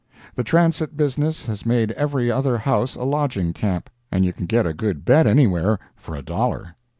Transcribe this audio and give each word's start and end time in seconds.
The 0.33 0.43
transit 0.43 0.97
business 0.97 1.45
has 1.45 1.63
made 1.63 1.91
every 1.91 2.31
other 2.31 2.57
house 2.57 2.95
a 2.95 3.03
lodging 3.03 3.53
camp, 3.53 3.87
and 4.11 4.25
you 4.25 4.33
can 4.33 4.47
get 4.47 4.65
a 4.65 4.73
good 4.73 5.05
bed 5.05 5.27
anywhere 5.27 5.77
for 5.95 6.15
a 6.15 6.23
dollar. 6.23 6.75